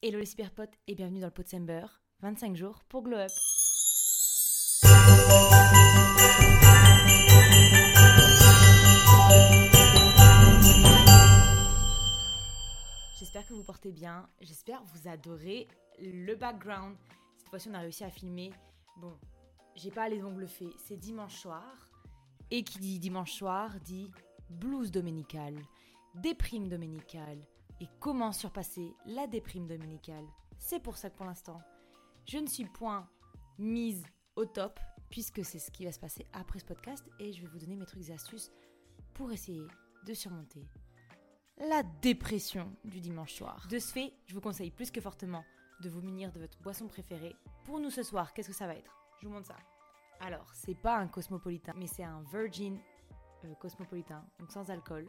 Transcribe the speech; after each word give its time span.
Hello 0.00 0.20
les 0.20 0.26
cyberpotes 0.26 0.78
et 0.86 0.94
bienvenue 0.94 1.18
dans 1.18 1.26
le 1.26 1.32
Potsember. 1.32 1.84
25 2.20 2.54
jours 2.54 2.84
pour 2.88 3.02
Glow 3.02 3.16
Up. 3.16 3.32
J'espère 13.18 13.44
que 13.44 13.54
vous 13.54 13.64
portez 13.64 13.90
bien. 13.90 14.28
J'espère 14.40 14.84
que 14.84 14.86
vous 14.86 15.08
adorez 15.08 15.66
le 15.98 16.36
background. 16.36 16.96
Cette 17.36 17.48
fois-ci, 17.48 17.68
on 17.68 17.74
a 17.74 17.80
réussi 17.80 18.04
à 18.04 18.10
filmer. 18.10 18.52
Bon, 18.98 19.18
j'ai 19.74 19.90
pas 19.90 20.08
les 20.08 20.22
ongles 20.22 20.46
faits. 20.46 20.78
C'est 20.78 20.96
dimanche 20.96 21.34
soir. 21.34 21.90
Et 22.52 22.62
qui 22.62 22.78
dit 22.78 23.00
dimanche 23.00 23.32
soir 23.32 23.80
dit 23.80 24.12
blues 24.48 24.92
dominical, 24.92 25.56
déprime 26.14 26.68
dominicale 26.68 27.40
et 27.80 27.88
comment 28.00 28.32
surpasser 28.32 28.94
la 29.06 29.26
déprime 29.26 29.66
dominicale. 29.66 30.24
C'est 30.58 30.80
pour 30.80 30.96
ça 30.96 31.10
que 31.10 31.16
pour 31.16 31.26
l'instant, 31.26 31.60
je 32.26 32.38
ne 32.38 32.46
suis 32.46 32.64
point 32.64 33.08
mise 33.58 34.04
au 34.36 34.44
top 34.44 34.78
puisque 35.10 35.44
c'est 35.44 35.58
ce 35.58 35.70
qui 35.70 35.84
va 35.84 35.92
se 35.92 36.00
passer 36.00 36.26
après 36.32 36.58
ce 36.58 36.64
podcast 36.64 37.04
et 37.18 37.32
je 37.32 37.42
vais 37.42 37.48
vous 37.48 37.58
donner 37.58 37.76
mes 37.76 37.86
trucs 37.86 38.08
et 38.08 38.12
astuces 38.12 38.52
pour 39.14 39.32
essayer 39.32 39.66
de 40.06 40.14
surmonter 40.14 40.66
la 41.58 41.82
dépression 42.02 42.70
du 42.84 43.00
dimanche 43.00 43.34
soir. 43.34 43.66
De 43.68 43.78
ce 43.78 43.92
fait, 43.92 44.12
je 44.26 44.34
vous 44.34 44.40
conseille 44.40 44.70
plus 44.70 44.90
que 44.90 45.00
fortement 45.00 45.44
de 45.80 45.88
vous 45.88 46.02
munir 46.02 46.32
de 46.32 46.40
votre 46.40 46.58
boisson 46.60 46.86
préférée. 46.86 47.34
Pour 47.64 47.80
nous 47.80 47.90
ce 47.90 48.02
soir, 48.02 48.32
qu'est-ce 48.32 48.48
que 48.48 48.54
ça 48.54 48.66
va 48.66 48.74
être? 48.74 48.96
Je 49.20 49.26
vous 49.26 49.32
montre 49.32 49.48
ça. 49.48 49.56
Alors, 50.20 50.46
c'est 50.52 50.74
pas 50.74 50.96
un 50.96 51.08
cosmopolitain, 51.08 51.74
mais 51.76 51.86
c'est 51.86 52.04
un 52.04 52.22
Virgin 52.32 52.78
euh, 53.44 53.54
cosmopolitain, 53.54 54.24
donc 54.38 54.50
sans 54.50 54.68
alcool. 54.70 55.08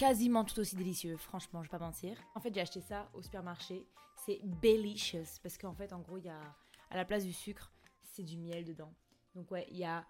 Quasiment 0.00 0.46
tout 0.46 0.58
aussi 0.58 0.76
délicieux, 0.76 1.18
franchement, 1.18 1.62
je 1.62 1.68
vais 1.68 1.76
pas 1.76 1.84
mentir. 1.84 2.16
En 2.34 2.40
fait, 2.40 2.54
j'ai 2.54 2.62
acheté 2.62 2.80
ça 2.80 3.10
au 3.12 3.20
supermarché. 3.20 3.86
C'est 4.24 4.40
Belicious, 4.42 5.38
parce 5.42 5.58
qu'en 5.58 5.74
fait, 5.74 5.92
en 5.92 5.98
gros, 5.98 6.16
il 6.16 6.24
y 6.24 6.30
a 6.30 6.40
à 6.88 6.96
la 6.96 7.04
place 7.04 7.22
du 7.22 7.34
sucre, 7.34 7.70
c'est 8.00 8.22
du 8.22 8.38
miel 8.38 8.64
dedans. 8.64 8.94
Donc 9.34 9.50
ouais, 9.50 9.66
il 9.70 9.76
y 9.76 9.84
a 9.84 10.06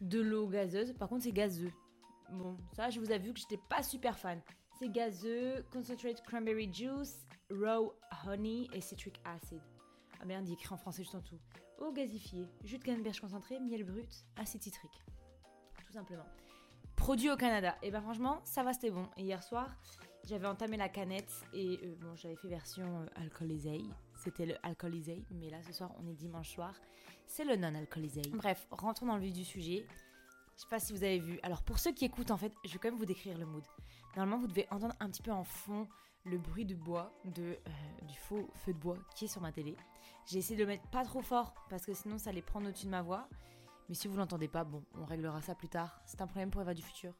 de 0.00 0.20
l'eau 0.20 0.48
gazeuse. 0.48 0.92
Par 0.94 1.08
contre, 1.08 1.22
c'est 1.22 1.30
gazeux. 1.30 1.72
Bon, 2.32 2.58
ça, 2.72 2.90
je 2.90 2.98
vous 2.98 3.06
vu 3.06 3.32
que 3.32 3.38
j'étais 3.38 3.60
pas 3.68 3.84
super 3.84 4.18
fan. 4.18 4.42
C'est 4.80 4.88
gazeux, 4.88 5.64
concentrate 5.72 6.20
cranberry 6.22 6.68
juice, 6.72 7.24
raw 7.48 7.94
honey 8.26 8.66
et 8.72 8.80
citric 8.80 9.20
acid. 9.24 9.62
Ah 10.20 10.24
merde, 10.24 10.48
il 10.48 10.54
écrit 10.54 10.74
en 10.74 10.78
français 10.78 11.04
juste 11.04 11.14
en 11.14 11.20
dessous. 11.20 11.38
Eau 11.78 11.92
gazifiée, 11.92 12.48
jus 12.64 12.78
de 12.78 12.82
canneberge 12.82 13.20
concentré, 13.20 13.60
miel 13.60 13.84
brut, 13.84 14.24
acide 14.34 14.64
citrique. 14.64 15.00
Tout 15.86 15.92
simplement. 15.92 16.26
Produit 17.02 17.30
au 17.30 17.36
Canada. 17.36 17.74
Et 17.82 17.90
ben 17.90 18.00
franchement, 18.00 18.40
ça 18.44 18.62
va, 18.62 18.72
c'était 18.72 18.92
bon. 18.92 19.08
Hier 19.16 19.42
soir, 19.42 19.68
j'avais 20.24 20.46
entamé 20.46 20.76
la 20.76 20.88
canette 20.88 21.32
et 21.52 21.80
euh, 21.82 21.96
bon, 22.00 22.14
j'avais 22.14 22.36
fait 22.36 22.46
version 22.46 23.04
euh. 23.18 23.78
C'était 24.14 24.46
le 24.46 24.54
alcoolisé, 24.62 25.24
mais 25.32 25.50
là 25.50 25.56
ce 25.66 25.72
soir, 25.72 25.90
on 26.00 26.08
est 26.08 26.14
dimanche 26.14 26.50
soir. 26.50 26.72
C'est 27.26 27.44
le 27.44 27.56
non 27.56 27.74
alcoolisé. 27.74 28.22
Bref, 28.32 28.68
rentrons 28.70 29.06
dans 29.06 29.16
le 29.16 29.22
vif 29.22 29.32
du 29.32 29.44
sujet. 29.44 29.84
Je 30.54 30.62
sais 30.62 30.68
pas 30.70 30.78
si 30.78 30.92
vous 30.92 31.02
avez 31.02 31.18
vu. 31.18 31.40
Alors 31.42 31.64
pour 31.64 31.80
ceux 31.80 31.90
qui 31.90 32.04
écoutent, 32.04 32.30
en 32.30 32.36
fait, 32.36 32.52
je 32.64 32.72
vais 32.72 32.78
quand 32.78 32.90
même 32.90 33.00
vous 33.00 33.04
décrire 33.04 33.36
le 33.36 33.46
mood. 33.46 33.64
Normalement, 34.14 34.40
vous 34.40 34.46
devez 34.46 34.68
entendre 34.70 34.94
un 35.00 35.10
petit 35.10 35.22
peu 35.22 35.32
en 35.32 35.42
fond 35.42 35.88
le 36.22 36.38
bruit 36.38 36.64
de 36.64 36.76
bois, 36.76 37.12
de, 37.24 37.42
euh, 37.42 38.06
du 38.06 38.16
faux 38.16 38.48
feu 38.54 38.74
de 38.74 38.78
bois 38.78 38.98
qui 39.16 39.24
est 39.24 39.28
sur 39.28 39.40
ma 39.40 39.50
télé. 39.50 39.74
J'ai 40.26 40.38
essayé 40.38 40.54
de 40.54 40.62
le 40.62 40.68
mettre 40.68 40.88
pas 40.90 41.04
trop 41.04 41.20
fort 41.20 41.52
parce 41.68 41.84
que 41.84 41.94
sinon 41.94 42.16
ça 42.18 42.30
allait 42.30 42.42
prendre 42.42 42.68
au-dessus 42.68 42.86
de 42.86 42.92
ma 42.92 43.02
voix. 43.02 43.28
Mais 43.88 43.94
si 43.94 44.08
vous 44.08 44.16
l'entendez 44.16 44.48
pas, 44.48 44.64
bon, 44.64 44.82
on 44.94 45.04
réglera 45.04 45.40
ça 45.42 45.54
plus 45.54 45.68
tard. 45.68 46.00
C'est 46.06 46.20
un 46.20 46.26
problème 46.26 46.50
pour 46.50 46.62
Eva 46.62 46.74
du 46.74 46.82
futur. 46.82 47.14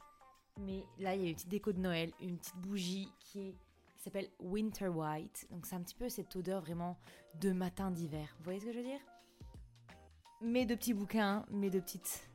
Mais 0.60 0.84
là, 0.98 1.14
il 1.14 1.22
y 1.22 1.27
a 1.27 1.28
une 1.28 1.34
petite 1.34 1.48
déco 1.48 1.72
de 1.72 1.80
Noël, 1.80 2.12
une 2.20 2.38
petite 2.38 2.56
bougie 2.56 3.08
qui, 3.18 3.55
s'appelle 3.98 4.28
Winter 4.41 4.88
White. 4.88 5.46
Donc 5.50 5.64
c'est 5.64 5.77
un 5.77 5.83
petit 5.83 5.94
peu 5.94 6.08
cette 6.08 6.34
odeur 6.34 6.60
vraiment 6.60 6.98
de 7.40 7.52
matin 7.52 7.90
d'hiver. 7.90 8.34
Vous 8.38 8.44
voyez 8.44 8.60
ce 8.60 8.66
que 8.66 8.72
je 8.72 8.78
veux 8.78 8.84
dire? 8.84 9.00
Mes 10.40 10.66
deux 10.66 10.77
petits 10.77 10.94
bouquins, 10.94 11.46
mes 11.50 11.70
deux 11.70 11.80
petites 11.80 12.28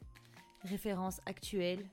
références 0.63 1.19
actuelles. 1.25 1.85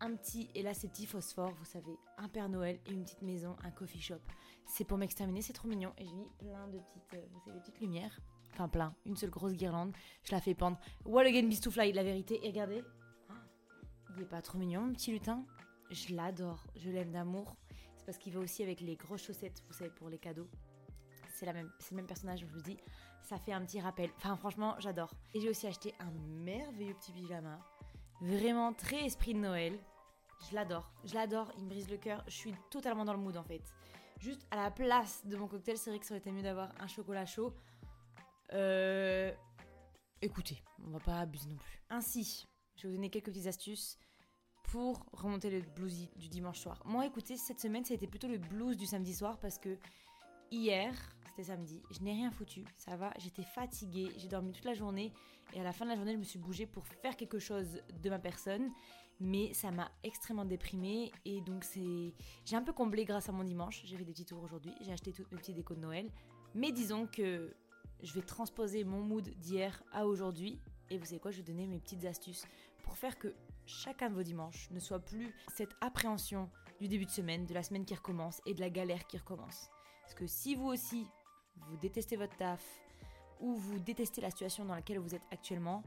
Un 0.00 0.14
petit, 0.14 0.50
et 0.54 0.62
là 0.62 0.72
c'est 0.72 0.88
petit 0.88 1.06
phosphore, 1.06 1.52
vous 1.54 1.64
savez, 1.64 1.96
un 2.16 2.28
Père 2.28 2.48
Noël 2.48 2.78
et 2.86 2.92
une 2.92 3.04
petite 3.04 3.22
maison, 3.22 3.56
un 3.64 3.70
coffee 3.70 4.00
shop. 4.00 4.20
C'est 4.66 4.84
pour 4.84 4.98
m'exterminer, 4.98 5.42
c'est 5.42 5.52
trop 5.52 5.66
mignon. 5.68 5.92
Et 5.98 6.04
j'ai 6.04 6.14
mis 6.14 6.28
plein 6.38 6.68
de 6.68 6.78
petites, 6.78 7.14
euh, 7.14 7.26
vous 7.32 7.40
savez, 7.40 7.58
petites 7.58 7.80
lumières. 7.80 8.20
Enfin 8.54 8.68
plein, 8.68 8.94
une 9.04 9.16
seule 9.16 9.30
grosse 9.30 9.54
guirlande. 9.54 9.92
Je 10.22 10.32
la 10.32 10.40
fais 10.40 10.54
pendre. 10.54 10.78
What 11.04 11.22
again, 11.22 11.48
Beast 11.48 11.64
to 11.64 11.70
Fly, 11.72 11.92
la 11.92 12.04
vérité. 12.04 12.38
Et 12.46 12.50
regardez, 12.50 12.84
il 14.16 14.22
est 14.22 14.26
pas 14.26 14.42
trop 14.42 14.58
mignon, 14.58 14.82
mon 14.82 14.92
petit 14.92 15.10
lutin. 15.10 15.44
Je 15.90 16.14
l'adore, 16.14 16.64
je 16.76 16.90
l'aime 16.90 17.10
d'amour. 17.10 17.56
C'est 17.96 18.06
parce 18.06 18.18
qu'il 18.18 18.32
va 18.32 18.40
aussi 18.40 18.62
avec 18.62 18.80
les 18.80 18.94
grosses 18.94 19.24
chaussettes, 19.24 19.62
vous 19.66 19.74
savez, 19.74 19.90
pour 19.90 20.08
les 20.08 20.18
cadeaux. 20.18 20.48
C'est 21.34 21.46
c'est 21.78 21.90
le 21.90 21.96
même 21.96 22.06
personnage, 22.06 22.40
je 22.40 22.46
vous 22.46 22.60
dis. 22.60 22.78
Ça 23.22 23.38
fait 23.38 23.52
un 23.52 23.64
petit 23.64 23.80
rappel. 23.80 24.10
Enfin, 24.18 24.36
franchement, 24.36 24.76
j'adore. 24.78 25.10
Et 25.34 25.40
j'ai 25.40 25.48
aussi 25.48 25.66
acheté 25.66 25.92
un 25.98 26.10
merveilleux 26.44 26.94
petit 26.94 27.10
pyjama. 27.10 27.58
Vraiment 28.20 28.72
très 28.72 29.04
esprit 29.04 29.34
de 29.34 29.40
Noël. 29.40 29.78
Je 30.48 30.54
l'adore. 30.54 30.92
Je 31.04 31.14
l'adore. 31.14 31.50
Il 31.58 31.64
me 31.64 31.70
brise 31.70 31.90
le 31.90 31.96
cœur. 31.96 32.22
Je 32.28 32.34
suis 32.34 32.54
totalement 32.70 33.04
dans 33.04 33.14
le 33.14 33.18
mood 33.18 33.36
en 33.36 33.42
fait. 33.42 33.62
Juste 34.20 34.46
à 34.50 34.56
la 34.56 34.70
place 34.70 35.26
de 35.26 35.36
mon 35.36 35.48
cocktail, 35.48 35.76
c'est 35.76 35.90
vrai 35.90 35.98
que 35.98 36.06
ça 36.06 36.14
aurait 36.14 36.20
été 36.20 36.30
mieux 36.30 36.42
d'avoir 36.42 36.72
un 36.78 36.86
chocolat 36.86 37.26
chaud. 37.26 37.52
Euh... 38.52 39.32
Écoutez, 40.22 40.62
on 40.86 40.90
va 40.90 41.00
pas 41.00 41.20
abuser 41.20 41.48
non 41.48 41.56
plus. 41.56 41.82
Ainsi, 41.90 42.46
je 42.76 42.82
vais 42.82 42.88
vous 42.88 42.94
donner 42.94 43.10
quelques 43.10 43.26
petites 43.26 43.46
astuces 43.46 43.98
pour 44.64 45.04
remonter 45.12 45.50
le 45.50 45.60
blues 45.60 46.08
du 46.16 46.28
dimanche 46.28 46.60
soir. 46.60 46.82
Moi, 46.86 47.06
écoutez, 47.06 47.36
cette 47.36 47.60
semaine, 47.60 47.84
ça 47.84 47.92
a 47.92 47.96
été 47.96 48.06
plutôt 48.06 48.28
le 48.28 48.38
blues 48.38 48.76
du 48.76 48.86
samedi 48.86 49.14
soir 49.14 49.38
parce 49.38 49.58
que 49.58 49.76
hier, 50.50 50.94
c'était 51.26 51.44
samedi, 51.44 51.82
je 51.90 52.00
n'ai 52.00 52.12
rien 52.12 52.30
foutu, 52.30 52.64
ça 52.76 52.96
va, 52.96 53.12
j'étais 53.18 53.42
fatiguée, 53.42 54.12
j'ai 54.16 54.28
dormi 54.28 54.52
toute 54.52 54.64
la 54.64 54.74
journée 54.74 55.12
et 55.52 55.60
à 55.60 55.64
la 55.64 55.72
fin 55.72 55.84
de 55.84 55.90
la 55.90 55.96
journée, 55.96 56.12
je 56.12 56.18
me 56.18 56.24
suis 56.24 56.38
bougée 56.38 56.66
pour 56.66 56.86
faire 56.86 57.16
quelque 57.16 57.38
chose 57.38 57.80
de 58.02 58.10
ma 58.10 58.18
personne, 58.18 58.70
mais 59.20 59.52
ça 59.52 59.70
m'a 59.70 59.90
extrêmement 60.04 60.44
déprimée 60.44 61.10
et 61.24 61.40
donc 61.40 61.64
c'est 61.64 62.14
j'ai 62.44 62.56
un 62.56 62.62
peu 62.62 62.72
comblé 62.72 63.04
grâce 63.04 63.28
à 63.28 63.32
mon 63.32 63.44
dimanche, 63.44 63.82
j'ai 63.84 63.96
fait 63.96 64.04
des 64.04 64.12
petits 64.12 64.26
tours 64.26 64.42
aujourd'hui, 64.42 64.72
j'ai 64.80 64.92
acheté 64.92 65.12
toutes 65.12 65.30
mes 65.32 65.38
petites 65.38 65.56
décos 65.56 65.74
de 65.74 65.80
Noël, 65.80 66.08
mais 66.54 66.70
disons 66.72 67.06
que 67.06 67.54
je 68.04 68.12
vais 68.12 68.22
transposer 68.22 68.84
mon 68.84 69.00
mood 69.00 69.28
d'hier 69.40 69.82
à 69.92 70.06
aujourd'hui 70.06 70.60
et 70.90 70.98
vous 70.98 71.06
savez 71.06 71.18
quoi, 71.18 71.30
je 71.30 71.38
vais 71.38 71.42
donner 71.42 71.66
mes 71.66 71.80
petites 71.80 72.04
astuces 72.04 72.44
pour 72.84 72.98
faire 72.98 73.18
que 73.18 73.34
chacun 73.64 74.10
de 74.10 74.14
vos 74.14 74.22
dimanches 74.22 74.70
ne 74.70 74.78
soit 74.78 75.00
plus 75.00 75.34
cette 75.54 75.74
appréhension 75.80 76.50
du 76.78 76.86
début 76.86 77.06
de 77.06 77.10
semaine, 77.10 77.46
de 77.46 77.54
la 77.54 77.62
semaine 77.62 77.86
qui 77.86 77.94
recommence 77.94 78.42
et 78.44 78.52
de 78.52 78.60
la 78.60 78.68
galère 78.68 79.06
qui 79.06 79.16
recommence. 79.16 79.70
Parce 80.02 80.14
que 80.14 80.26
si 80.26 80.54
vous 80.54 80.66
aussi, 80.66 81.06
vous 81.68 81.78
détestez 81.78 82.16
votre 82.16 82.36
taf 82.36 82.62
ou 83.40 83.54
vous 83.54 83.78
détestez 83.78 84.20
la 84.20 84.30
situation 84.30 84.66
dans 84.66 84.74
laquelle 84.74 84.98
vous 84.98 85.14
êtes 85.14 85.26
actuellement, 85.30 85.82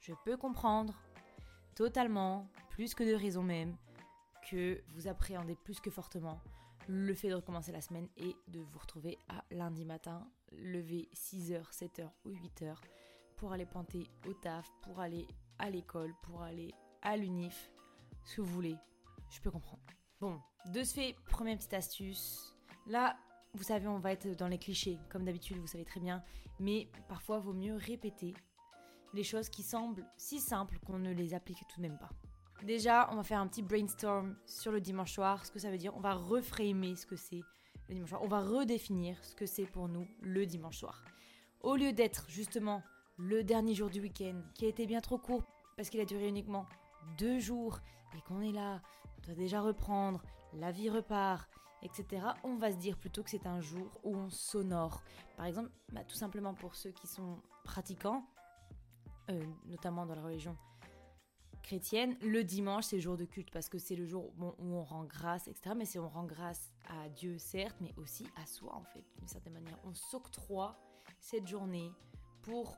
je 0.00 0.12
peux 0.26 0.36
comprendre 0.36 0.94
totalement, 1.74 2.46
plus 2.68 2.94
que 2.94 3.02
de 3.02 3.14
raison 3.14 3.42
même, 3.42 3.74
que 4.50 4.82
vous 4.94 5.08
appréhendez 5.08 5.56
plus 5.56 5.80
que 5.80 5.90
fortement 5.90 6.38
le 6.88 7.14
fait 7.14 7.28
de 7.28 7.34
recommencer 7.34 7.72
la 7.72 7.80
semaine 7.80 8.08
et 8.16 8.34
de 8.48 8.60
vous 8.60 8.78
retrouver 8.78 9.18
à 9.28 9.44
lundi 9.50 9.84
matin, 9.84 10.28
lever 10.52 11.08
6h, 11.14 11.72
7h 11.72 12.10
ou 12.24 12.30
8h 12.30 12.76
pour 13.36 13.52
aller 13.52 13.66
pointer 13.66 14.06
au 14.28 14.34
taf, 14.34 14.70
pour 14.82 15.00
aller 15.00 15.26
à 15.58 15.70
l'école, 15.70 16.14
pour 16.22 16.42
aller 16.42 16.72
à 17.02 17.16
l'unif, 17.16 17.70
ce 18.24 18.36
que 18.36 18.40
vous 18.42 18.52
voulez, 18.52 18.76
je 19.30 19.40
peux 19.40 19.50
comprendre. 19.50 19.82
Bon, 20.20 20.40
de 20.72 20.82
ce 20.82 20.94
fait, 20.94 21.16
première 21.28 21.56
petite 21.56 21.74
astuce. 21.74 22.56
Là, 22.86 23.16
vous 23.54 23.62
savez, 23.62 23.86
on 23.86 23.98
va 23.98 24.12
être 24.12 24.28
dans 24.36 24.48
les 24.48 24.58
clichés, 24.58 24.98
comme 25.10 25.24
d'habitude, 25.24 25.58
vous 25.58 25.66
savez 25.66 25.84
très 25.84 26.00
bien, 26.00 26.22
mais 26.58 26.88
parfois, 27.08 27.38
vaut 27.38 27.52
mieux 27.52 27.74
répéter 27.76 28.34
les 29.12 29.24
choses 29.24 29.48
qui 29.48 29.62
semblent 29.62 30.06
si 30.16 30.40
simples 30.40 30.78
qu'on 30.80 30.98
ne 30.98 31.12
les 31.12 31.34
applique 31.34 31.66
tout 31.68 31.80
de 31.80 31.86
même 31.86 31.98
pas. 31.98 32.10
Déjà, 32.62 33.08
on 33.12 33.16
va 33.16 33.22
faire 33.22 33.40
un 33.40 33.46
petit 33.46 33.62
brainstorm 33.62 34.36
sur 34.46 34.72
le 34.72 34.80
dimanche 34.80 35.12
soir, 35.12 35.44
ce 35.44 35.50
que 35.50 35.58
ça 35.58 35.70
veut 35.70 35.78
dire. 35.78 35.94
On 35.96 36.00
va 36.00 36.14
reframer 36.14 36.96
ce 36.96 37.06
que 37.06 37.16
c'est 37.16 37.42
le 37.88 37.94
dimanche 37.94 38.10
soir. 38.10 38.22
On 38.22 38.28
va 38.28 38.40
redéfinir 38.40 39.22
ce 39.22 39.34
que 39.34 39.46
c'est 39.46 39.66
pour 39.66 39.88
nous 39.88 40.06
le 40.22 40.46
dimanche 40.46 40.78
soir. 40.78 41.04
Au 41.62 41.76
lieu 41.76 41.92
d'être 41.92 42.26
justement 42.28 42.82
le 43.18 43.44
dernier 43.44 43.74
jour 43.74 43.90
du 43.90 44.00
week-end, 44.00 44.40
qui 44.54 44.64
a 44.64 44.68
été 44.68 44.86
bien 44.86 45.00
trop 45.00 45.18
court 45.18 45.44
parce 45.76 45.90
qu'il 45.90 46.00
a 46.00 46.04
duré 46.04 46.28
uniquement 46.28 46.66
deux 47.18 47.38
jours 47.38 47.80
et 48.16 48.20
qu'on 48.22 48.40
est 48.40 48.52
là, 48.52 48.80
on 49.18 49.26
doit 49.26 49.34
déjà 49.34 49.60
reprendre, 49.60 50.22
la 50.54 50.70
vie 50.70 50.88
repart, 50.88 51.48
etc. 51.82 52.26
On 52.44 52.56
va 52.56 52.72
se 52.72 52.76
dire 52.76 52.96
plutôt 52.96 53.22
que 53.22 53.30
c'est 53.30 53.46
un 53.46 53.60
jour 53.60 53.90
où 54.02 54.16
on 54.16 54.30
s'honore. 54.30 55.02
Par 55.36 55.46
exemple, 55.46 55.70
bah, 55.92 56.04
tout 56.04 56.16
simplement 56.16 56.54
pour 56.54 56.74
ceux 56.74 56.90
qui 56.90 57.06
sont 57.06 57.40
pratiquants, 57.64 58.24
euh, 59.30 59.44
notamment 59.66 60.06
dans 60.06 60.14
la 60.14 60.22
religion 60.22 60.56
chrétienne, 61.64 62.16
le 62.22 62.44
dimanche 62.44 62.84
c'est 62.84 62.96
le 62.96 63.02
jour 63.02 63.16
de 63.16 63.24
culte 63.24 63.50
parce 63.50 63.68
que 63.68 63.78
c'est 63.78 63.96
le 63.96 64.06
jour 64.06 64.32
où 64.38 64.74
on 64.74 64.84
rend 64.84 65.04
grâce, 65.04 65.48
etc. 65.48 65.74
Mais 65.76 65.86
c'est 65.86 65.98
on 65.98 66.08
rend 66.08 66.24
grâce 66.24 66.70
à 66.88 67.08
Dieu 67.08 67.38
certes, 67.38 67.76
mais 67.80 67.92
aussi 67.96 68.28
à 68.36 68.46
soi 68.46 68.74
en 68.76 68.84
fait, 68.84 69.04
d'une 69.18 69.28
certaine 69.28 69.54
manière. 69.54 69.78
On 69.84 69.94
s'octroie 69.94 70.78
cette 71.18 71.48
journée 71.48 71.90
pour 72.42 72.76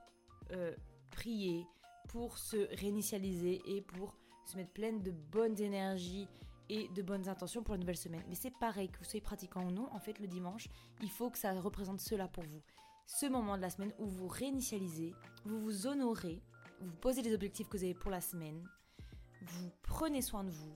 euh, 0.53 0.75
prier, 1.11 1.67
pour 2.09 2.39
se 2.39 2.57
réinitialiser 2.77 3.61
et 3.67 3.83
pour 3.83 4.17
se 4.47 4.57
mettre 4.57 4.73
pleine 4.73 5.03
de 5.03 5.11
bonnes 5.11 5.61
énergies 5.61 6.29
et 6.69 6.89
de 6.89 7.03
bonnes 7.03 7.29
intentions 7.29 7.63
pour 7.63 7.75
la 7.75 7.81
nouvelle 7.81 7.97
semaine. 7.97 8.23
Mais 8.29 8.35
c'est 8.37 8.53
pareil, 8.53 8.89
que 8.89 8.99
vous 8.99 9.05
soyez 9.05 9.21
pratiquant 9.21 9.65
ou 9.67 9.71
non, 9.71 9.89
en 9.93 9.99
fait, 9.99 10.19
le 10.21 10.27
dimanche, 10.27 10.69
il 11.03 11.11
faut 11.11 11.31
que 11.31 11.39
ça 11.39 11.53
représente 11.61 12.01
cela 12.01 12.29
pour 12.29 12.45
vous. 12.45 12.63
Ce 13.07 13.27
moment 13.27 13.57
de 13.57 13.63
la 13.63 13.71
semaine 13.71 13.93
où 13.99 14.07
vous 14.07 14.29
réinitialisez, 14.29 15.15
vous 15.45 15.61
vous 15.61 15.87
honorez, 15.87 16.43
vous 16.81 16.97
posez 17.01 17.23
les 17.23 17.35
objectifs 17.35 17.69
que 17.69 17.77
vous 17.77 17.85
avez 17.85 17.95
pour 17.95 18.11
la 18.11 18.21
semaine, 18.21 18.65
prenez 19.97 20.21
soin 20.21 20.45
de 20.45 20.51
vous, 20.51 20.75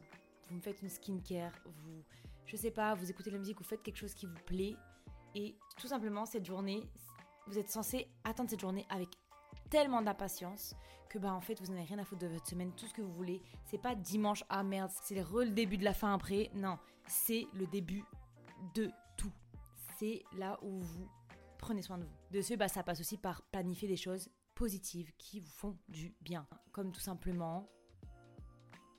vous 0.48 0.56
me 0.56 0.62
faites 0.62 0.80
une 0.80 0.88
skincare, 0.88 1.52
vous, 1.66 2.02
je 2.46 2.56
sais 2.56 2.70
pas, 2.70 2.94
vous 2.94 3.10
écoutez 3.10 3.30
la 3.30 3.36
musique, 3.36 3.58
vous 3.58 3.64
faites 3.64 3.82
quelque 3.82 3.98
chose 3.98 4.14
qui 4.14 4.24
vous 4.24 4.40
plaît, 4.46 4.74
et 5.34 5.54
tout 5.78 5.88
simplement, 5.88 6.24
cette 6.24 6.46
journée, 6.46 6.88
vous 7.46 7.58
êtes 7.58 7.68
censé 7.68 8.08
attendre 8.24 8.48
cette 8.48 8.60
journée 8.60 8.86
avec 8.88 9.10
tellement 9.68 10.00
d'impatience 10.00 10.74
que 11.10 11.18
bah 11.18 11.34
en 11.34 11.42
fait 11.42 11.60
vous 11.60 11.66
n'avez 11.66 11.84
rien 11.84 11.98
à 11.98 12.04
foutre 12.04 12.22
de 12.22 12.28
votre 12.28 12.46
semaine, 12.46 12.72
tout 12.72 12.86
ce 12.86 12.94
que 12.94 13.02
vous 13.02 13.12
voulez. 13.12 13.42
C'est 13.66 13.76
pas 13.76 13.94
dimanche, 13.94 14.42
ah 14.48 14.62
merde, 14.62 14.90
c'est 15.02 15.16
le 15.16 15.50
début 15.50 15.76
de 15.76 15.84
la 15.84 15.92
fin 15.92 16.14
après. 16.14 16.50
Non, 16.54 16.78
c'est 17.06 17.46
le 17.52 17.66
début 17.66 18.04
de 18.74 18.90
tout. 19.18 19.32
C'est 19.98 20.22
là 20.38 20.58
où 20.62 20.80
vous 20.80 21.08
prenez 21.58 21.82
soin 21.82 21.98
de 21.98 22.04
vous. 22.04 22.16
De 22.30 22.40
ce, 22.40 22.54
bah, 22.54 22.68
ça 22.68 22.82
passe 22.82 23.00
aussi 23.00 23.18
par 23.18 23.42
planifier 23.42 23.86
des 23.86 23.98
choses 23.98 24.30
positives 24.54 25.12
qui 25.18 25.40
vous 25.40 25.50
font 25.50 25.76
du 25.88 26.14
bien. 26.22 26.46
Comme 26.72 26.90
tout 26.90 27.00
simplement 27.00 27.68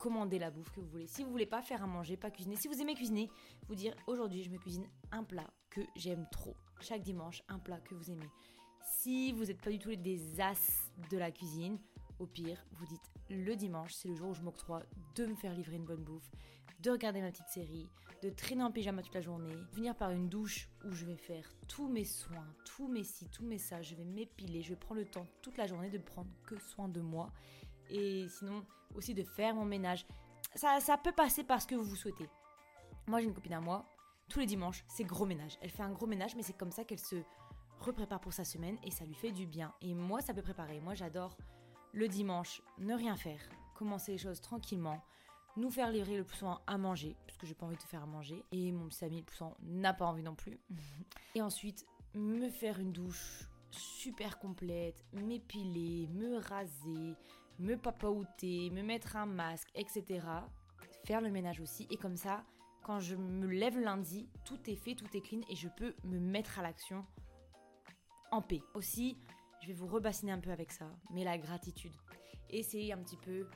commander 0.01 0.39
la 0.39 0.49
bouffe 0.49 0.71
que 0.71 0.79
vous 0.79 0.87
voulez. 0.87 1.05
Si 1.05 1.23
vous 1.23 1.29
voulez 1.29 1.45
pas 1.45 1.61
faire 1.61 1.83
à 1.83 1.87
manger, 1.87 2.17
pas 2.17 2.31
cuisiner. 2.31 2.55
Si 2.55 2.67
vous 2.67 2.81
aimez 2.81 2.95
cuisiner, 2.95 3.29
vous 3.67 3.75
dire 3.75 3.93
aujourd'hui 4.07 4.41
je 4.41 4.49
me 4.49 4.57
cuisine 4.57 4.87
un 5.11 5.23
plat 5.23 5.47
que 5.69 5.81
j'aime 5.95 6.25
trop. 6.31 6.55
Chaque 6.79 7.03
dimanche, 7.03 7.43
un 7.49 7.59
plat 7.59 7.79
que 7.79 7.93
vous 7.93 8.09
aimez. 8.09 8.29
Si 8.83 9.31
vous 9.31 9.45
n'êtes 9.45 9.61
pas 9.61 9.69
du 9.69 9.77
tout 9.77 9.95
des 9.95 10.41
as 10.41 10.89
de 11.11 11.17
la 11.17 11.29
cuisine, 11.29 11.77
au 12.17 12.25
pire, 12.25 12.65
vous 12.71 12.87
dites 12.87 13.11
le 13.29 13.55
dimanche, 13.55 13.93
c'est 13.93 14.07
le 14.07 14.15
jour 14.15 14.29
où 14.29 14.33
je 14.33 14.41
m'octroie 14.41 14.81
de 15.13 15.27
me 15.27 15.35
faire 15.35 15.53
livrer 15.53 15.75
une 15.75 15.85
bonne 15.85 16.03
bouffe, 16.03 16.31
de 16.79 16.89
regarder 16.89 17.21
ma 17.21 17.29
petite 17.29 17.49
série, 17.49 17.87
de 18.23 18.31
traîner 18.31 18.63
en 18.63 18.71
pyjama 18.71 19.03
toute 19.03 19.13
la 19.13 19.21
journée, 19.21 19.55
venir 19.73 19.95
par 19.95 20.09
une 20.09 20.29
douche 20.29 20.67
où 20.83 20.91
je 20.93 21.05
vais 21.05 21.15
faire 21.15 21.47
tous 21.67 21.87
mes 21.87 22.05
soins, 22.05 22.47
tous 22.65 22.87
mes 22.87 23.03
si, 23.03 23.29
tous 23.29 23.45
mes 23.45 23.59
ça, 23.59 23.83
je 23.83 23.93
vais 23.93 24.03
m'épiler, 24.03 24.63
je 24.63 24.69
vais 24.69 24.75
prendre 24.75 24.99
le 24.99 25.05
temps 25.07 25.27
toute 25.43 25.57
la 25.57 25.67
journée 25.67 25.91
de 25.91 25.99
prendre 25.99 26.31
que 26.47 26.57
soin 26.57 26.87
de 26.87 27.01
moi. 27.01 27.31
Et 27.91 28.27
sinon, 28.29 28.65
aussi 28.95 29.13
de 29.13 29.23
faire 29.23 29.55
mon 29.55 29.65
ménage. 29.65 30.05
Ça, 30.55 30.79
ça 30.79 30.97
peut 30.97 31.11
passer 31.11 31.43
parce 31.43 31.65
que 31.65 31.75
vous 31.75 31.83
vous 31.83 31.95
souhaitez. 31.95 32.29
Moi, 33.07 33.19
j'ai 33.19 33.27
une 33.27 33.33
copine 33.33 33.53
à 33.53 33.61
moi, 33.61 33.85
tous 34.29 34.39
les 34.39 34.45
dimanches, 34.45 34.83
c'est 34.87 35.03
gros 35.03 35.25
ménage. 35.25 35.57
Elle 35.61 35.69
fait 35.69 35.83
un 35.83 35.91
gros 35.91 36.07
ménage, 36.07 36.35
mais 36.35 36.43
c'est 36.43 36.57
comme 36.57 36.71
ça 36.71 36.83
qu'elle 36.83 36.99
se 36.99 37.17
reprépare 37.79 38.21
pour 38.21 38.33
sa 38.33 38.45
semaine 38.45 38.77
et 38.83 38.91
ça 38.91 39.05
lui 39.05 39.15
fait 39.15 39.31
du 39.31 39.45
bien. 39.45 39.73
Et 39.81 39.93
moi, 39.93 40.21
ça 40.21 40.33
peut 40.33 40.41
préparer. 40.41 40.79
Moi, 40.79 40.93
j'adore 40.93 41.35
le 41.93 42.07
dimanche 42.07 42.61
ne 42.77 42.93
rien 42.93 43.15
faire, 43.15 43.41
commencer 43.75 44.13
les 44.13 44.17
choses 44.17 44.39
tranquillement, 44.39 45.03
nous 45.57 45.69
faire 45.69 45.91
livrer 45.91 46.17
le 46.17 46.23
plus 46.23 46.37
souvent 46.37 46.61
à 46.67 46.77
manger, 46.77 47.17
parce 47.25 47.37
que 47.37 47.45
j'ai 47.45 47.53
pas 47.53 47.65
envie 47.65 47.75
de 47.75 47.83
faire 47.83 48.03
à 48.03 48.05
manger, 48.05 48.45
et 48.51 48.71
mon 48.71 48.87
petit 48.87 49.03
ami 49.03 49.17
le 49.17 49.23
plus 49.23 49.35
souvent 49.35 49.57
n'a 49.61 49.93
pas 49.93 50.05
envie 50.05 50.23
non 50.23 50.35
plus. 50.35 50.57
et 51.35 51.41
ensuite, 51.41 51.85
me 52.13 52.49
faire 52.49 52.79
une 52.79 52.93
douche 52.93 53.47
super 53.71 54.39
complète, 54.39 55.03
m'épiler, 55.13 56.07
me 56.07 56.37
raser, 56.37 57.15
me 57.61 57.77
papaouter, 57.77 58.69
me 58.71 58.81
mettre 58.81 59.15
un 59.15 59.25
masque, 59.27 59.69
etc. 59.75 60.25
Faire 61.05 61.21
le 61.21 61.29
ménage 61.29 61.61
aussi, 61.61 61.87
et 61.89 61.97
comme 61.97 62.17
ça, 62.17 62.43
quand 62.83 62.99
je 62.99 63.15
me 63.15 63.47
lève 63.47 63.79
lundi, 63.79 64.27
tout 64.45 64.59
est 64.69 64.75
fait, 64.75 64.95
tout 64.95 65.07
est 65.15 65.21
clean, 65.21 65.41
et 65.49 65.55
je 65.55 65.69
peux 65.77 65.93
me 66.03 66.19
mettre 66.19 66.59
à 66.59 66.63
l'action 66.63 67.05
en 68.31 68.41
paix. 68.41 68.61
Aussi, 68.73 69.17
je 69.61 69.67
vais 69.67 69.73
vous 69.73 69.87
rebassiner 69.87 70.31
un 70.31 70.39
peu 70.39 70.51
avec 70.51 70.71
ça, 70.71 70.91
mais 71.11 71.23
la 71.23 71.37
gratitude. 71.37 71.93
Essayez 72.49 72.93
un 72.93 72.97
petit 72.97 73.17
peu 73.17 73.47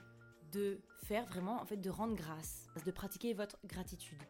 de 0.51 0.79
faire 1.03 1.25
vraiment, 1.25 1.59
en 1.59 1.65
fait, 1.65 1.77
de 1.77 1.89
rendre 1.89 2.15
grâce, 2.15 2.67
de 2.85 2.91
pratiquer 2.91 3.33
votre 3.33 3.57
gratitude. 3.65 4.21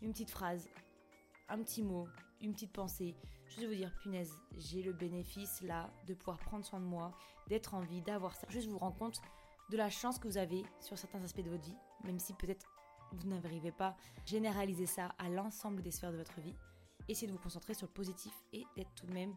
Une 0.00 0.12
petite 0.12 0.30
phrase, 0.30 0.68
un 1.48 1.58
petit 1.58 1.82
mot, 1.82 2.08
une 2.40 2.54
petite 2.54 2.72
pensée, 2.72 3.14
juste 3.50 3.66
vous 3.66 3.74
dire, 3.74 3.92
punaise, 4.00 4.32
j'ai 4.56 4.82
le 4.82 4.92
bénéfice 4.92 5.60
là 5.62 5.90
de 6.06 6.14
pouvoir 6.14 6.38
prendre 6.38 6.64
soin 6.64 6.80
de 6.80 6.84
moi, 6.84 7.12
d'être 7.48 7.74
en 7.74 7.80
vie, 7.80 8.00
d'avoir 8.02 8.34
ça. 8.34 8.46
Juste 8.48 8.68
vous 8.68 8.78
rendre 8.78 8.96
compte 8.96 9.20
de 9.70 9.76
la 9.76 9.90
chance 9.90 10.18
que 10.18 10.28
vous 10.28 10.38
avez 10.38 10.64
sur 10.80 10.98
certains 10.98 11.22
aspects 11.22 11.42
de 11.42 11.50
votre 11.50 11.64
vie, 11.64 11.76
même 12.04 12.18
si 12.18 12.32
peut-être 12.34 12.66
vous 13.12 13.28
n'arrivez 13.28 13.72
pas 13.72 13.88
à 13.88 13.96
généraliser 14.26 14.86
ça 14.86 15.14
à 15.18 15.28
l'ensemble 15.28 15.82
des 15.82 15.90
sphères 15.90 16.12
de 16.12 16.16
votre 16.16 16.40
vie. 16.40 16.54
Essayez 17.08 17.26
de 17.26 17.32
vous 17.32 17.42
concentrer 17.42 17.74
sur 17.74 17.86
le 17.86 17.92
positif 17.92 18.32
et 18.52 18.64
d'être 18.76 18.94
tout 18.94 19.06
de 19.06 19.12
même 19.12 19.34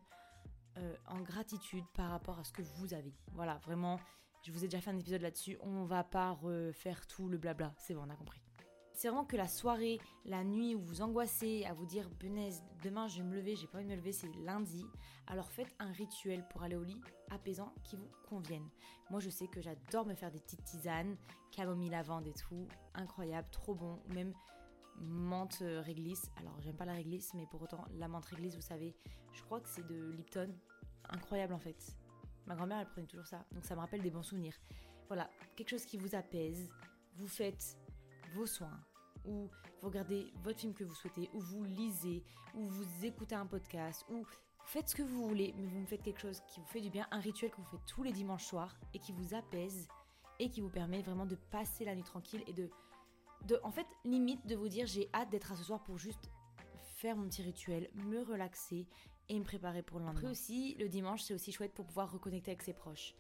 euh, 0.78 0.96
en 1.08 1.22
gratitude 1.22 1.86
par 1.94 2.10
rapport 2.10 2.40
à 2.40 2.44
ce 2.44 2.52
que 2.52 2.62
vous 2.62 2.94
avez. 2.94 3.14
Voilà, 3.34 3.58
vraiment, 3.60 4.00
je 4.44 4.52
vous 4.52 4.64
ai 4.64 4.68
déjà 4.68 4.82
fait 4.82 4.92
un 4.92 4.98
épisode 4.98 5.22
là-dessus. 5.22 5.58
On 5.62 5.86
va 5.86 6.04
pas 6.04 6.32
refaire 6.32 7.08
tout 7.08 7.30
le 7.30 7.38
blabla. 7.38 7.74
C'est 7.78 7.94
bon, 7.94 8.04
on 8.06 8.10
a 8.10 8.16
compris. 8.16 8.42
C'est 8.94 9.08
vraiment 9.08 9.26
que 9.26 9.36
la 9.36 9.48
soirée, 9.48 10.00
la 10.26 10.44
nuit 10.44 10.76
où 10.76 10.82
vous 10.82 11.02
angoissez 11.02 11.66
à 11.66 11.74
vous 11.74 11.86
dire, 11.86 12.10
benaise, 12.20 12.64
demain 12.84 13.08
je 13.08 13.18
vais 13.18 13.24
me 13.24 13.36
lever, 13.36 13.56
j'ai 13.56 13.68
pas 13.68 13.80
envie 13.80 13.88
de 13.88 13.92
me 13.92 13.96
lever, 13.96 14.12
c'est 14.12 14.32
lundi. 14.46 14.86
Alors 15.28 15.52
faites 15.52 15.74
un 15.80 15.92
rituel 15.92 16.46
pour 16.50 16.64
aller 16.64 16.76
au 16.76 16.84
lit 16.84 17.02
apaisant 17.32 17.74
qui 17.84 17.96
vous 17.96 18.10
convienne. 18.30 18.68
Moi 19.10 19.20
je 19.20 19.30
sais 19.30 19.48
que 19.48 19.62
j'adore 19.62 20.06
me 20.06 20.14
faire 20.14 20.32
des 20.32 20.40
petites 20.40 20.64
tisanes, 20.64 21.18
camomille 21.52 21.90
lavande 21.90 22.28
et 22.28 22.34
tout, 22.34 22.68
incroyable, 22.94 23.48
trop 23.52 23.74
bon. 23.74 24.00
Ou 24.10 24.14
même 24.14 24.34
menthe 24.98 25.60
euh, 25.62 25.82
réglisse. 25.82 26.32
Alors, 26.38 26.60
j'aime 26.62 26.76
pas 26.76 26.86
la 26.86 26.94
réglisse, 26.94 27.34
mais 27.34 27.46
pour 27.48 27.62
autant, 27.62 27.86
la 27.98 28.08
menthe 28.08 28.26
réglisse, 28.26 28.56
vous 28.56 28.62
savez, 28.62 28.96
je 29.32 29.42
crois 29.44 29.60
que 29.60 29.70
c'est 29.70 29.86
de 29.86 30.12
Lipton. 30.12 30.54
Incroyable 31.10 31.54
en 31.54 31.60
fait. 31.60 31.96
Ma 32.46 32.56
grand-mère, 32.56 32.80
elle 32.80 32.88
prenait 32.88 33.08
toujours 33.08 33.28
ça. 33.28 33.46
Donc, 33.52 33.66
ça 33.66 33.76
me 33.76 33.80
rappelle 33.80 34.02
des 34.02 34.12
bons 34.12 34.24
souvenirs. 34.24 34.56
Voilà, 35.08 35.30
quelque 35.56 35.70
chose 35.70 35.86
qui 35.86 35.98
vous 35.98 36.16
apaise. 36.16 36.70
Vous 37.16 37.28
faites 37.28 37.78
vos 38.34 38.46
soins, 38.46 38.80
ou 39.26 39.50
vous 39.82 39.88
regardez 39.88 40.34
votre 40.44 40.60
film 40.60 40.74
que 40.74 40.84
vous 40.84 40.96
souhaitez, 40.96 41.30
ou 41.34 41.40
vous 41.40 41.64
lisez, 41.64 42.24
ou 42.56 42.66
vous 42.66 43.06
écoutez 43.06 43.36
un 43.36 43.46
podcast, 43.46 44.06
ou 44.10 44.26
faites 44.66 44.90
ce 44.90 44.96
que 44.96 45.04
vous 45.04 45.28
voulez, 45.28 45.54
mais 45.58 45.66
vous 45.66 45.80
me 45.80 45.86
faites 45.86 46.04
quelque 46.04 46.22
chose 46.22 46.42
qui 46.48 46.60
vous 46.60 46.68
fait 46.68 46.82
du 46.82 46.90
bien, 46.90 47.08
un 47.12 47.20
rituel 47.20 47.52
que 47.52 47.58
vous 47.58 47.68
faites 47.68 47.86
tous 47.88 48.04
les 48.04 48.12
dimanches 48.12 48.46
soirs 48.46 48.76
et 48.94 49.00
qui 49.00 49.12
vous 49.12 49.34
apaise 49.34 49.88
et 50.40 50.50
qui 50.50 50.62
vous 50.62 50.70
permet 50.70 51.02
vraiment 51.02 51.26
de 51.26 51.36
passer 51.36 51.86
la 51.86 51.96
nuit 51.96 52.04
tranquille 52.04 52.44
et 52.48 52.54
de 52.54 52.70
en 53.64 53.72
fait, 53.72 53.88
limite 54.06 54.46
de 54.48 54.56
vous 54.56 54.70
dire 54.70 54.88
j'ai 54.88 55.10
hâte 55.14 55.30
d'être 55.30 55.52
à 55.52 55.56
ce 55.58 55.64
soir 55.64 55.84
pour 55.84 55.98
juste 55.98 56.30
faire 56.96 57.18
mon 57.18 57.28
petit 57.28 57.42
rituel, 57.42 57.90
me 57.96 58.22
relaxer 58.22 58.88
et 59.30 59.38
me 59.38 59.44
préparer 59.44 59.82
pour 59.82 60.00
le 60.00 60.06
lendemain. 60.06 60.20
Après 60.20 60.32
aussi, 60.32 60.76
le 60.80 60.88
dimanche, 60.88 61.24
c'est 61.24 61.34
aussi 61.34 61.52
chouette 61.52 61.74
pour 61.74 61.86
pouvoir 61.86 62.12
reconnecter 62.12 62.52
avec 62.52 62.62
ses 62.62 62.74
proches. 62.74 63.16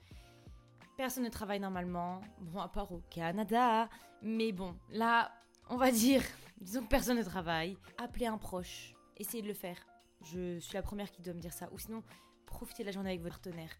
Personne 0.97 1.23
ne 1.23 1.29
travaille 1.29 1.59
normalement, 1.59 2.21
bon, 2.39 2.59
à 2.59 2.67
part 2.67 2.91
au 2.91 3.01
Canada, 3.09 3.89
mais 4.21 4.51
bon, 4.51 4.75
là, 4.89 5.31
on 5.69 5.77
va 5.77 5.91
dire, 5.91 6.21
disons 6.61 6.83
que 6.83 6.87
personne 6.87 7.17
ne 7.17 7.23
travaille. 7.23 7.77
Appelez 7.97 8.27
un 8.27 8.37
proche, 8.37 8.93
essayez 9.17 9.41
de 9.41 9.47
le 9.47 9.53
faire. 9.53 9.77
Je 10.21 10.59
suis 10.59 10.73
la 10.73 10.83
première 10.83 11.11
qui 11.11 11.21
doit 11.21 11.33
me 11.33 11.39
dire 11.39 11.51
ça. 11.51 11.67
Ou 11.71 11.79
sinon, 11.79 12.03
profitez 12.45 12.83
de 12.83 12.87
la 12.87 12.91
journée 12.91 13.09
avec 13.09 13.21
votre 13.21 13.39
partenaire 13.39 13.71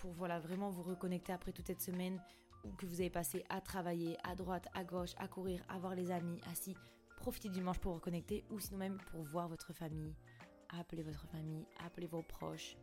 pour 0.00 0.12
voilà 0.12 0.38
vraiment 0.38 0.68
vous 0.70 0.82
reconnecter 0.82 1.32
après 1.32 1.52
toute 1.52 1.66
cette 1.66 1.80
semaine 1.80 2.20
ou 2.64 2.72
que 2.72 2.86
vous 2.86 3.00
avez 3.00 3.10
passé 3.10 3.44
à 3.48 3.60
travailler 3.60 4.16
à 4.24 4.34
droite, 4.34 4.66
à 4.74 4.84
gauche, 4.84 5.12
à 5.16 5.28
courir, 5.28 5.62
à 5.68 5.78
voir 5.78 5.94
les 5.94 6.10
amis, 6.10 6.40
assis, 6.50 6.76
profitez 7.16 7.48
du 7.48 7.54
dimanche 7.54 7.78
pour 7.78 7.94
reconnecter 7.94 8.44
ou 8.50 8.60
sinon 8.60 8.78
même 8.78 8.98
pour 9.10 9.22
voir 9.22 9.48
votre 9.48 9.72
famille, 9.72 10.14
appeler 10.78 11.02
votre 11.02 11.26
famille, 11.28 11.66
appeler 11.84 12.06
vos 12.06 12.22
proches. 12.22 12.76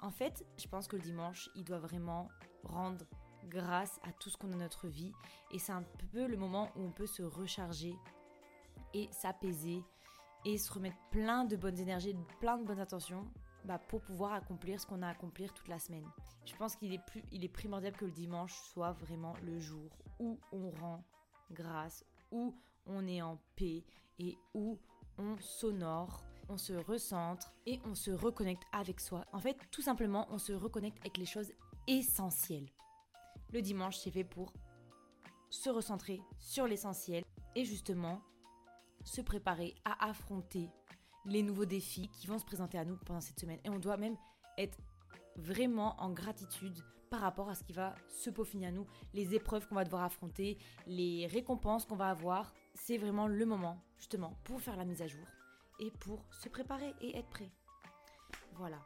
En 0.00 0.10
fait, 0.10 0.44
je 0.56 0.68
pense 0.68 0.86
que 0.86 0.96
le 0.96 1.02
dimanche, 1.02 1.48
il 1.56 1.64
doit 1.64 1.78
vraiment 1.78 2.28
rendre 2.64 3.04
grâce 3.48 3.98
à 4.02 4.12
tout 4.12 4.30
ce 4.30 4.36
qu'on 4.36 4.48
a 4.48 4.52
dans 4.52 4.58
notre 4.58 4.88
vie 4.88 5.12
et 5.50 5.58
c'est 5.58 5.72
un 5.72 5.84
peu 6.12 6.26
le 6.26 6.36
moment 6.36 6.70
où 6.76 6.82
on 6.82 6.90
peut 6.90 7.06
se 7.06 7.22
recharger 7.22 7.94
et 8.94 9.08
s'apaiser 9.12 9.82
et 10.44 10.58
se 10.58 10.72
remettre 10.72 10.96
plein 11.10 11.44
de 11.44 11.56
bonnes 11.56 11.78
énergies, 11.78 12.14
plein 12.40 12.58
de 12.58 12.64
bonnes 12.64 12.80
intentions 12.80 13.24
bah, 13.64 13.78
pour 13.78 14.00
pouvoir 14.00 14.32
accomplir 14.32 14.80
ce 14.80 14.86
qu'on 14.86 15.02
a 15.02 15.08
à 15.08 15.10
accomplir 15.10 15.52
toute 15.52 15.68
la 15.68 15.78
semaine. 15.78 16.06
Je 16.44 16.54
pense 16.56 16.76
qu'il 16.76 16.92
est, 16.92 17.04
plus, 17.06 17.22
il 17.32 17.44
est 17.44 17.48
primordial 17.48 17.92
que 17.92 18.04
le 18.04 18.12
dimanche 18.12 18.54
soit 18.72 18.92
vraiment 18.92 19.34
le 19.42 19.58
jour 19.58 19.90
où 20.18 20.38
on 20.52 20.70
rend 20.70 21.04
grâce, 21.50 22.04
où 22.30 22.54
on 22.86 23.06
est 23.06 23.20
en 23.20 23.38
paix 23.56 23.84
et 24.18 24.38
où 24.54 24.78
on 25.18 25.36
s'honore, 25.38 26.24
on 26.48 26.56
se 26.56 26.72
recentre 26.72 27.52
et 27.66 27.80
on 27.84 27.94
se 27.94 28.10
reconnecte 28.10 28.62
avec 28.72 29.00
soi. 29.00 29.24
En 29.32 29.40
fait, 29.40 29.56
tout 29.70 29.82
simplement, 29.82 30.26
on 30.30 30.38
se 30.38 30.52
reconnecte 30.52 30.98
avec 31.00 31.16
les 31.16 31.26
choses 31.26 31.52
essentielles. 31.86 32.68
Le 33.52 33.62
dimanche, 33.62 33.96
c'est 33.96 34.10
fait 34.10 34.24
pour 34.24 34.52
se 35.50 35.70
recentrer 35.70 36.20
sur 36.38 36.66
l'essentiel 36.66 37.24
et 37.54 37.64
justement 37.64 38.20
se 39.04 39.20
préparer 39.20 39.74
à 39.84 40.08
affronter 40.08 40.68
les 41.24 41.42
nouveaux 41.42 41.64
défis 41.64 42.08
qui 42.08 42.26
vont 42.26 42.38
se 42.38 42.44
présenter 42.44 42.78
à 42.78 42.84
nous 42.84 42.96
pendant 42.96 43.20
cette 43.20 43.40
semaine. 43.40 43.60
Et 43.64 43.70
on 43.70 43.78
doit 43.78 43.96
même 43.96 44.16
être 44.58 44.78
vraiment 45.36 46.00
en 46.00 46.10
gratitude 46.10 46.78
par 47.10 47.20
rapport 47.20 47.48
à 47.48 47.54
ce 47.54 47.64
qui 47.64 47.72
va 47.72 47.94
se 48.08 48.28
peaufiner 48.28 48.66
à 48.66 48.70
nous, 48.70 48.86
les 49.14 49.34
épreuves 49.34 49.66
qu'on 49.66 49.76
va 49.76 49.84
devoir 49.84 50.02
affronter, 50.02 50.58
les 50.86 51.26
récompenses 51.26 51.86
qu'on 51.86 51.96
va 51.96 52.10
avoir. 52.10 52.52
C'est 52.74 52.98
vraiment 52.98 53.26
le 53.26 53.46
moment, 53.46 53.82
justement, 53.96 54.34
pour 54.44 54.60
faire 54.60 54.76
la 54.76 54.84
mise 54.84 55.00
à 55.00 55.06
jour 55.06 55.26
et 55.78 55.90
pour 55.90 56.24
se 56.30 56.48
préparer 56.48 56.94
et 57.00 57.16
être 57.16 57.28
prêt. 57.28 57.50
Voilà. 58.54 58.78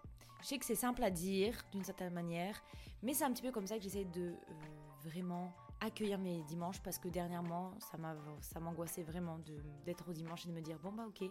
Je 0.43 0.49
sais 0.49 0.59
que 0.59 0.65
c'est 0.65 0.75
simple 0.75 1.03
à 1.05 1.11
dire 1.11 1.57
d'une 1.73 1.85
certaine 1.85 2.13
manière, 2.13 2.61
mais 3.03 3.15
c'est 3.15 3.25
un 3.25 3.33
petit 3.33 3.43
peu 3.43 3.53
comme 3.53 3.67
ça 3.67 3.77
que 3.77 3.83
j'essaie 3.83 4.05
de 4.05 4.33
euh, 4.33 4.35
vraiment 5.05 5.53
accueillir 5.81 6.19
mes 6.19 6.43
dimanches 6.43 6.81
parce 6.83 6.99
que 6.99 7.09
dernièrement, 7.09 7.73
ça 7.81 8.61
m'angoissait 8.61 9.03
vraiment 9.03 9.39
d'être 9.85 10.09
au 10.09 10.13
dimanche 10.13 10.45
et 10.47 10.49
de 10.49 10.53
me 10.53 10.61
dire 10.61 10.79
bon 10.79 10.93
bah 10.93 11.05
ok, 11.09 11.29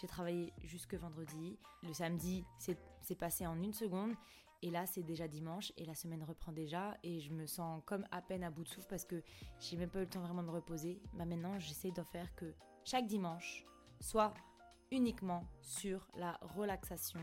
j'ai 0.00 0.06
travaillé 0.06 0.52
jusque 0.64 0.94
vendredi. 0.94 1.58
Le 1.82 1.92
samedi, 1.92 2.44
c'est 2.58 3.14
passé 3.14 3.46
en 3.46 3.62
une 3.62 3.74
seconde. 3.74 4.14
Et 4.62 4.70
là, 4.70 4.86
c'est 4.86 5.02
déjà 5.02 5.26
dimanche 5.26 5.72
et 5.78 5.86
la 5.86 5.94
semaine 5.94 6.22
reprend 6.22 6.52
déjà 6.52 6.94
et 7.02 7.20
je 7.20 7.32
me 7.32 7.46
sens 7.46 7.82
comme 7.86 8.04
à 8.10 8.20
peine 8.20 8.44
à 8.44 8.50
bout 8.50 8.64
de 8.64 8.68
souffle 8.68 8.88
parce 8.88 9.06
que 9.06 9.22
j'ai 9.58 9.78
même 9.78 9.88
pas 9.88 10.00
eu 10.00 10.02
le 10.02 10.08
temps 10.08 10.20
vraiment 10.20 10.42
de 10.42 10.48
me 10.48 10.52
reposer. 10.52 11.00
Bah 11.14 11.24
maintenant, 11.24 11.58
j'essaie 11.58 11.90
d'en 11.92 12.04
faire 12.04 12.34
que 12.34 12.52
chaque 12.84 13.06
dimanche 13.06 13.64
soit 14.00 14.34
uniquement 14.90 15.44
sur 15.60 16.06
la 16.16 16.38
relaxation 16.56 17.20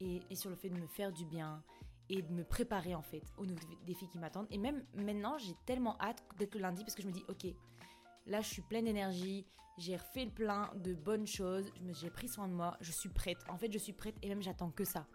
et, 0.00 0.20
sur 0.34 0.50
le 0.50 0.56
fait 0.56 0.68
de 0.68 0.78
me 0.78 0.86
faire 0.86 1.12
du 1.12 1.24
bien 1.24 1.62
et 2.08 2.22
de 2.22 2.32
me 2.32 2.44
préparer 2.44 2.94
en 2.94 3.02
fait 3.02 3.22
aux 3.36 3.46
nouveaux 3.46 3.66
défis 3.84 4.08
qui 4.08 4.18
m'attendent. 4.18 4.46
Et 4.50 4.58
même 4.58 4.84
maintenant, 4.94 5.38
j'ai 5.38 5.54
tellement 5.64 6.00
hâte 6.00 6.22
d'être 6.38 6.54
le 6.54 6.60
lundi 6.60 6.84
parce 6.84 6.94
que 6.94 7.02
je 7.02 7.08
me 7.08 7.12
dis, 7.12 7.24
ok, 7.28 7.46
là 8.26 8.40
je 8.40 8.48
suis 8.48 8.62
pleine 8.62 8.84
d'énergie, 8.84 9.46
j'ai 9.78 9.96
refait 9.96 10.24
le 10.24 10.30
plein 10.30 10.70
de 10.76 10.94
bonnes 10.94 11.26
choses, 11.26 11.70
j'ai 11.90 12.10
pris 12.10 12.28
soin 12.28 12.48
de 12.48 12.52
moi, 12.52 12.76
je 12.80 12.92
suis 12.92 13.08
prête. 13.08 13.38
En 13.48 13.56
fait, 13.56 13.72
je 13.72 13.78
suis 13.78 13.92
prête 13.92 14.16
et 14.22 14.28
même 14.28 14.42
j'attends 14.42 14.70
que 14.70 14.84
ça. 14.84 15.06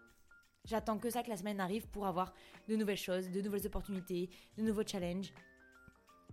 J'attends 0.66 1.00
que 1.00 1.10
ça, 1.10 1.24
que 1.24 1.30
la 1.30 1.38
semaine 1.38 1.60
arrive 1.60 1.88
pour 1.88 2.06
avoir 2.06 2.34
de 2.68 2.76
nouvelles 2.76 2.98
choses, 2.98 3.32
de 3.32 3.42
nouvelles 3.42 3.66
opportunités, 3.66 4.30
de 4.58 4.64
nouveaux 4.64 4.86
challenges 4.86 5.34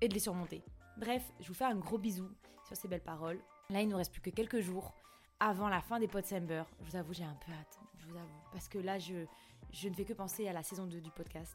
et 0.01 0.09
de 0.09 0.15
les 0.15 0.21
surmonter. 0.21 0.63
Bref, 0.99 1.23
je 1.41 1.49
vous 1.49 1.55
fais 1.55 1.65
un 1.65 1.77
gros 1.77 1.97
bisou 1.97 2.29
sur 2.67 2.77
ces 2.77 2.89
belles 2.89 3.03
paroles. 3.03 3.41
Là, 3.71 3.81
il 3.81 3.87
ne 3.87 3.93
nous 3.93 3.97
reste 3.97 4.13
plus 4.13 4.21
que 4.21 4.31
quelques 4.31 4.61
jours 4.61 4.95
avant 5.41 5.69
la 5.69 5.81
fin 5.81 5.99
des 5.99 6.09
Podsember. 6.09 6.63
Je 6.81 6.91
vous 6.91 6.97
avoue, 6.97 7.13
j'ai 7.13 7.25
un 7.25 7.37
peu 7.47 7.53
hâte. 7.53 7.79
Je 7.99 8.07
vous 8.07 8.17
avoue. 8.17 8.41
Parce 8.53 8.69
que 8.69 8.79
là, 8.79 8.99
je, 8.99 9.27
je 9.73 9.89
ne 9.89 9.95
fais 9.95 10.05
que 10.05 10.13
penser 10.13 10.49
à 10.49 10.53
la 10.53 10.63
saison 10.63 10.87
2 10.87 11.01
du 11.01 11.11
podcast. 11.11 11.55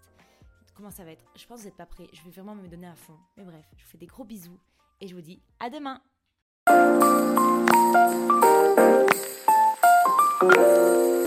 Comment 0.76 0.92
ça 0.92 1.04
va 1.04 1.12
être? 1.12 1.26
Je 1.36 1.46
pense 1.46 1.58
que 1.58 1.64
vous 1.64 1.68
n'êtes 1.70 1.78
pas 1.78 1.86
prêts. 1.86 2.08
Je 2.14 2.22
vais 2.24 2.32
vraiment 2.32 2.56
me 2.56 2.68
donner 2.68 2.88
à 2.88 2.96
fond. 2.96 3.18
Mais 3.38 3.44
bref, 3.44 3.66
je 3.78 3.84
vous 3.84 3.90
fais 3.90 3.98
des 3.98 4.08
gros 4.08 4.24
bisous 4.24 4.60
et 5.00 5.08
je 5.08 5.16
vous 5.16 5.22
dis 5.22 5.42
à 5.60 5.70
demain. 5.70 6.02